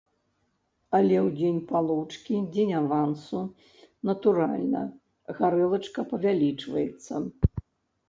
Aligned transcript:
Але 0.99 1.15
ў 1.25 1.33
дзень 1.39 1.59
палучкі, 1.73 2.41
дзень 2.57 2.73
авансу, 2.81 3.39
натуральна, 4.13 4.81
гарэлачка 5.45 6.01
павялічваецца. 6.13 7.13